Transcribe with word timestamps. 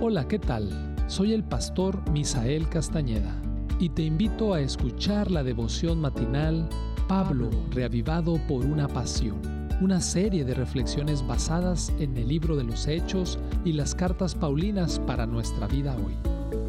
Hola, 0.00 0.28
¿qué 0.28 0.38
tal? 0.38 0.70
Soy 1.06 1.32
el 1.32 1.44
pastor 1.44 2.10
Misael 2.10 2.68
Castañeda 2.68 3.40
y 3.78 3.88
te 3.88 4.02
invito 4.02 4.52
a 4.52 4.60
escuchar 4.60 5.30
la 5.30 5.42
devoción 5.42 6.00
matinal 6.00 6.68
Pablo, 7.08 7.48
reavivado 7.70 8.38
por 8.46 8.66
una 8.66 8.88
pasión, 8.88 9.40
una 9.80 10.00
serie 10.00 10.44
de 10.44 10.52
reflexiones 10.54 11.26
basadas 11.26 11.90
en 11.98 12.16
el 12.16 12.28
libro 12.28 12.56
de 12.56 12.64
los 12.64 12.86
Hechos 12.86 13.38
y 13.64 13.72
las 13.72 13.94
cartas 13.94 14.34
Paulinas 14.34 14.98
para 14.98 15.26
nuestra 15.26 15.68
vida 15.68 15.96
hoy, 15.96 16.14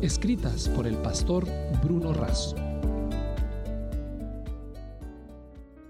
escritas 0.01 0.69
por 0.69 0.87
el 0.87 0.95
pastor 0.97 1.45
Bruno 1.83 2.13
Razo. 2.13 2.55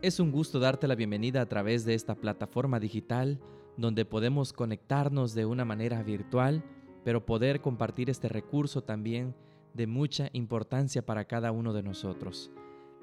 Es 0.02 0.20
un 0.20 0.31
gusto 0.31 0.59
darte 0.59 0.88
la 0.88 0.95
bienvenida 0.95 1.41
a 1.41 1.47
través 1.47 1.86
de 1.86 1.95
esta 1.95 2.15
plataforma 2.15 2.79
digital 2.79 3.39
donde 3.77 4.05
podemos 4.05 4.54
conectarnos 4.54 5.33
de 5.36 5.45
una 5.45 5.65
manera 5.65 6.02
virtual 6.02 6.63
pero 7.05 7.23
poder 7.23 7.61
compartir 7.61 8.09
este 8.09 8.27
recurso 8.27 8.83
también 8.83 9.36
de 9.75 9.86
mucha 9.86 10.29
importancia 10.33 11.05
para 11.05 11.25
cada 11.25 11.51
uno 11.51 11.71
de 11.71 11.83
nosotros. 11.83 12.51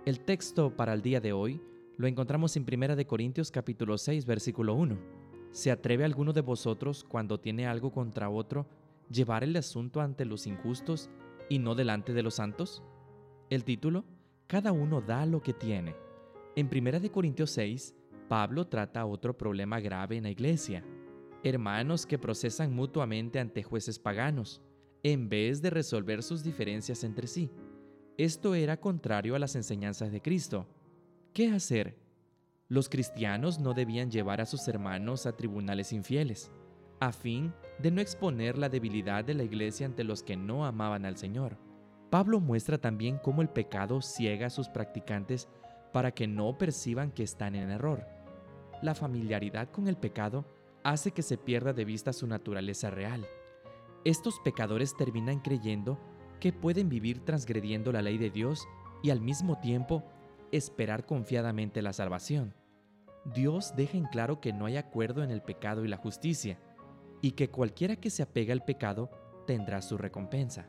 El 0.04 0.20
texto 0.20 0.76
para 0.76 0.92
el 0.92 1.02
día 1.02 1.20
de 1.20 1.32
hoy 1.32 1.62
lo 1.96 2.08
encontramos 2.08 2.56
en 2.56 2.66
1 2.70 2.96
de 2.96 3.06
Corintios 3.06 3.52
capítulo 3.52 3.96
6 3.96 4.26
versículo 4.26 4.74
1. 4.74 4.98
¿Se 5.52 5.70
atreve 5.70 6.04
alguno 6.04 6.32
de 6.32 6.40
vosotros 6.40 7.04
cuando 7.04 7.38
tiene 7.38 7.68
algo 7.68 7.92
contra 7.92 8.28
otro 8.28 8.66
llevar 9.08 9.44
el 9.44 9.54
asunto 9.54 10.00
ante 10.00 10.24
los 10.24 10.48
injustos 10.48 11.08
y 11.48 11.60
no 11.60 11.76
delante 11.76 12.12
de 12.12 12.24
los 12.24 12.34
santos? 12.34 12.82
El 13.50 13.62
título, 13.64 14.04
Cada 14.48 14.72
uno 14.72 15.00
da 15.00 15.24
lo 15.26 15.42
que 15.42 15.52
tiene. 15.52 15.94
En 16.56 16.66
1 16.66 16.98
de 16.98 17.10
Corintios 17.12 17.52
6, 17.52 17.94
Pablo 18.28 18.66
trata 18.66 19.06
otro 19.06 19.38
problema 19.38 19.78
grave 19.78 20.16
en 20.16 20.24
la 20.24 20.30
iglesia, 20.30 20.84
hermanos 21.44 22.06
que 22.06 22.18
procesan 22.18 22.74
mutuamente 22.74 23.38
ante 23.38 23.62
jueces 23.62 23.98
paganos, 23.98 24.62
en 25.02 25.28
vez 25.28 25.62
de 25.62 25.70
resolver 25.70 26.22
sus 26.22 26.42
diferencias 26.42 27.04
entre 27.04 27.26
sí. 27.26 27.50
Esto 28.16 28.54
era 28.54 28.78
contrario 28.78 29.34
a 29.34 29.38
las 29.38 29.56
enseñanzas 29.56 30.12
de 30.12 30.20
Cristo. 30.20 30.66
¿Qué 31.32 31.48
hacer? 31.48 31.96
Los 32.68 32.88
cristianos 32.88 33.58
no 33.58 33.74
debían 33.74 34.10
llevar 34.10 34.40
a 34.40 34.46
sus 34.46 34.66
hermanos 34.68 35.26
a 35.26 35.36
tribunales 35.36 35.92
infieles, 35.92 36.50
a 37.00 37.12
fin 37.12 37.52
de 37.78 37.90
no 37.90 38.00
exponer 38.00 38.56
la 38.58 38.68
debilidad 38.68 39.24
de 39.24 39.34
la 39.34 39.42
iglesia 39.42 39.86
ante 39.86 40.04
los 40.04 40.22
que 40.22 40.36
no 40.36 40.64
amaban 40.64 41.04
al 41.04 41.16
Señor. 41.16 41.58
Pablo 42.10 42.40
muestra 42.40 42.78
también 42.78 43.18
cómo 43.18 43.42
el 43.42 43.48
pecado 43.48 44.02
ciega 44.02 44.46
a 44.46 44.50
sus 44.50 44.68
practicantes 44.68 45.48
para 45.92 46.12
que 46.12 46.26
no 46.26 46.56
perciban 46.58 47.10
que 47.10 47.22
están 47.22 47.54
en 47.54 47.70
error. 47.70 48.06
La 48.82 48.94
familiaridad 48.94 49.70
con 49.70 49.88
el 49.88 49.96
pecado 49.96 50.44
hace 50.84 51.12
que 51.12 51.22
se 51.22 51.38
pierda 51.38 51.72
de 51.72 51.84
vista 51.84 52.12
su 52.12 52.26
naturaleza 52.26 52.90
real. 52.90 53.26
Estos 54.04 54.40
pecadores 54.40 54.96
terminan 54.96 55.40
creyendo 55.40 55.98
que 56.40 56.52
pueden 56.52 56.88
vivir 56.88 57.24
transgrediendo 57.24 57.92
la 57.92 58.02
ley 58.02 58.18
de 58.18 58.30
Dios 58.30 58.66
y 59.02 59.10
al 59.10 59.20
mismo 59.20 59.58
tiempo 59.60 60.02
esperar 60.50 61.06
confiadamente 61.06 61.82
la 61.82 61.92
salvación. 61.92 62.54
Dios 63.24 63.74
deja 63.76 63.96
en 63.96 64.06
claro 64.06 64.40
que 64.40 64.52
no 64.52 64.66
hay 64.66 64.76
acuerdo 64.76 65.22
en 65.22 65.30
el 65.30 65.42
pecado 65.42 65.84
y 65.84 65.88
la 65.88 65.96
justicia, 65.96 66.58
y 67.20 67.32
que 67.32 67.50
cualquiera 67.50 67.96
que 67.96 68.10
se 68.10 68.22
apega 68.22 68.52
al 68.52 68.64
pecado 68.64 69.10
tendrá 69.46 69.80
su 69.80 69.96
recompensa. 69.96 70.66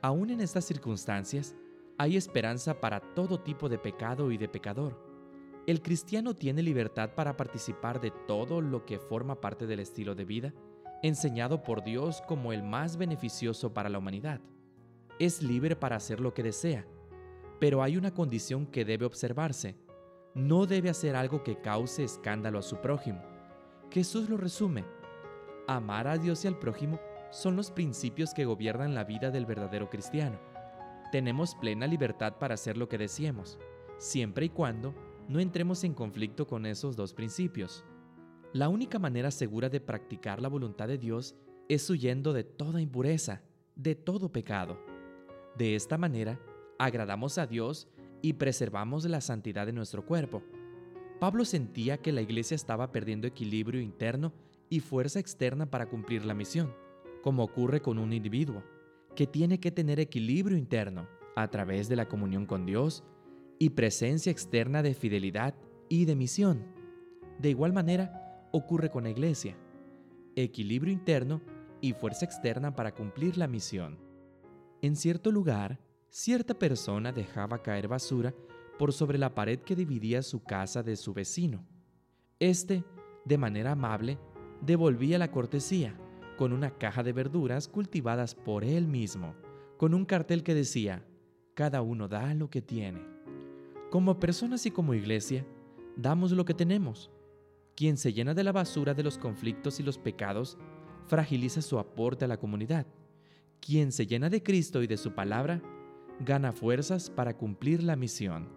Aún 0.00 0.30
en 0.30 0.40
estas 0.40 0.64
circunstancias, 0.64 1.54
hay 1.98 2.16
esperanza 2.16 2.80
para 2.80 3.00
todo 3.00 3.40
tipo 3.40 3.68
de 3.68 3.78
pecado 3.78 4.32
y 4.32 4.38
de 4.38 4.48
pecador. 4.48 5.13
El 5.66 5.80
cristiano 5.80 6.34
tiene 6.34 6.62
libertad 6.62 7.14
para 7.14 7.38
participar 7.38 7.98
de 7.98 8.10
todo 8.10 8.60
lo 8.60 8.84
que 8.84 8.98
forma 8.98 9.40
parte 9.40 9.66
del 9.66 9.80
estilo 9.80 10.14
de 10.14 10.26
vida, 10.26 10.52
enseñado 11.02 11.62
por 11.62 11.82
Dios 11.82 12.22
como 12.28 12.52
el 12.52 12.62
más 12.62 12.98
beneficioso 12.98 13.72
para 13.72 13.88
la 13.88 13.98
humanidad. 13.98 14.42
Es 15.18 15.42
libre 15.42 15.74
para 15.74 15.96
hacer 15.96 16.20
lo 16.20 16.34
que 16.34 16.42
desea, 16.42 16.86
pero 17.60 17.82
hay 17.82 17.96
una 17.96 18.12
condición 18.12 18.66
que 18.66 18.84
debe 18.84 19.06
observarse. 19.06 19.78
No 20.34 20.66
debe 20.66 20.90
hacer 20.90 21.16
algo 21.16 21.42
que 21.42 21.60
cause 21.62 22.04
escándalo 22.04 22.58
a 22.58 22.62
su 22.62 22.76
prójimo. 22.82 23.22
Jesús 23.90 24.28
lo 24.28 24.36
resume. 24.36 24.84
Amar 25.66 26.08
a 26.08 26.18
Dios 26.18 26.44
y 26.44 26.48
al 26.48 26.58
prójimo 26.58 27.00
son 27.30 27.56
los 27.56 27.70
principios 27.70 28.34
que 28.34 28.44
gobiernan 28.44 28.94
la 28.94 29.04
vida 29.04 29.30
del 29.30 29.46
verdadero 29.46 29.88
cristiano. 29.88 30.38
Tenemos 31.10 31.54
plena 31.54 31.86
libertad 31.86 32.34
para 32.38 32.52
hacer 32.52 32.76
lo 32.76 32.88
que 32.88 32.98
deseemos, 32.98 33.58
siempre 33.96 34.46
y 34.46 34.48
cuando 34.50 34.94
no 35.28 35.40
entremos 35.40 35.84
en 35.84 35.94
conflicto 35.94 36.46
con 36.46 36.66
esos 36.66 36.96
dos 36.96 37.14
principios. 37.14 37.84
La 38.52 38.68
única 38.68 38.98
manera 38.98 39.30
segura 39.30 39.68
de 39.68 39.80
practicar 39.80 40.40
la 40.40 40.48
voluntad 40.48 40.88
de 40.88 40.98
Dios 40.98 41.34
es 41.68 41.88
huyendo 41.88 42.32
de 42.32 42.44
toda 42.44 42.80
impureza, 42.80 43.42
de 43.74 43.94
todo 43.94 44.30
pecado. 44.30 44.78
De 45.56 45.74
esta 45.74 45.98
manera, 45.98 46.38
agradamos 46.78 47.38
a 47.38 47.46
Dios 47.46 47.88
y 48.22 48.34
preservamos 48.34 49.04
la 49.06 49.20
santidad 49.20 49.66
de 49.66 49.72
nuestro 49.72 50.04
cuerpo. 50.04 50.42
Pablo 51.20 51.44
sentía 51.44 51.98
que 51.98 52.12
la 52.12 52.22
iglesia 52.22 52.54
estaba 52.54 52.92
perdiendo 52.92 53.26
equilibrio 53.26 53.80
interno 53.80 54.32
y 54.68 54.80
fuerza 54.80 55.20
externa 55.20 55.66
para 55.66 55.88
cumplir 55.88 56.24
la 56.24 56.34
misión, 56.34 56.74
como 57.22 57.44
ocurre 57.44 57.80
con 57.80 57.98
un 57.98 58.12
individuo, 58.12 58.62
que 59.14 59.26
tiene 59.26 59.58
que 59.58 59.70
tener 59.70 60.00
equilibrio 60.00 60.58
interno 60.58 61.08
a 61.36 61.48
través 61.48 61.88
de 61.88 61.96
la 61.96 62.08
comunión 62.08 62.46
con 62.46 62.66
Dios 62.66 63.04
y 63.58 63.70
presencia 63.70 64.32
externa 64.32 64.82
de 64.82 64.94
fidelidad 64.94 65.54
y 65.88 66.04
de 66.04 66.16
misión. 66.16 66.66
De 67.38 67.50
igual 67.50 67.72
manera, 67.72 68.48
ocurre 68.52 68.90
con 68.90 69.04
la 69.04 69.10
iglesia. 69.10 69.56
Equilibrio 70.36 70.92
interno 70.92 71.42
y 71.80 71.92
fuerza 71.92 72.24
externa 72.24 72.74
para 72.74 72.94
cumplir 72.94 73.36
la 73.36 73.48
misión. 73.48 73.98
En 74.82 74.96
cierto 74.96 75.30
lugar, 75.30 75.80
cierta 76.08 76.54
persona 76.54 77.12
dejaba 77.12 77.62
caer 77.62 77.88
basura 77.88 78.34
por 78.78 78.92
sobre 78.92 79.18
la 79.18 79.34
pared 79.34 79.60
que 79.60 79.76
dividía 79.76 80.22
su 80.22 80.42
casa 80.42 80.82
de 80.82 80.96
su 80.96 81.14
vecino. 81.14 81.66
Este, 82.38 82.84
de 83.24 83.38
manera 83.38 83.72
amable, 83.72 84.18
devolvía 84.60 85.18
la 85.18 85.30
cortesía 85.30 85.98
con 86.36 86.52
una 86.52 86.70
caja 86.70 87.02
de 87.02 87.12
verduras 87.12 87.68
cultivadas 87.68 88.34
por 88.34 88.64
él 88.64 88.88
mismo, 88.88 89.34
con 89.76 89.94
un 89.94 90.04
cartel 90.04 90.42
que 90.42 90.54
decía, 90.54 91.06
cada 91.54 91.82
uno 91.82 92.08
da 92.08 92.34
lo 92.34 92.50
que 92.50 92.62
tiene. 92.62 93.13
Como 93.94 94.18
personas 94.18 94.66
y 94.66 94.72
como 94.72 94.92
iglesia, 94.92 95.46
damos 95.96 96.32
lo 96.32 96.44
que 96.44 96.52
tenemos. 96.52 97.12
Quien 97.76 97.96
se 97.96 98.12
llena 98.12 98.34
de 98.34 98.42
la 98.42 98.50
basura 98.50 98.92
de 98.92 99.04
los 99.04 99.18
conflictos 99.18 99.78
y 99.78 99.84
los 99.84 99.98
pecados, 99.98 100.58
fragiliza 101.06 101.62
su 101.62 101.78
aporte 101.78 102.24
a 102.24 102.28
la 102.28 102.36
comunidad. 102.36 102.88
Quien 103.60 103.92
se 103.92 104.08
llena 104.08 104.30
de 104.30 104.42
Cristo 104.42 104.82
y 104.82 104.88
de 104.88 104.96
su 104.96 105.12
palabra, 105.12 105.62
gana 106.18 106.50
fuerzas 106.50 107.08
para 107.08 107.36
cumplir 107.36 107.84
la 107.84 107.94
misión. 107.94 108.48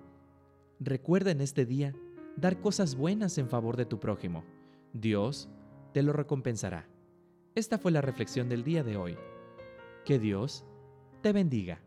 Recuerda 0.80 1.30
en 1.30 1.42
este 1.42 1.68
día 1.68 1.94
dar 2.36 2.60
cosas 2.60 2.96
buenas 2.96 3.38
en 3.38 3.48
favor 3.48 3.78
de 3.78 3.86
tu 3.86 4.00
prójimo. 4.00 4.44
Dios 4.92 5.50
te 5.94 6.02
lo 6.02 6.14
recompensará. 6.14 6.90
Esta 7.54 7.78
fue 7.78 7.92
la 7.92 8.02
reflexión 8.02 8.50
del 8.50 8.64
día 8.64 8.84
de 8.84 8.98
hoy. 8.98 9.16
Que 10.04 10.18
Dios 10.18 10.66
te 11.22 11.32
bendiga. 11.32 11.87